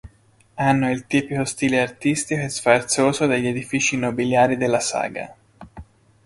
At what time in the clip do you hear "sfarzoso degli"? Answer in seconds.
2.49-3.45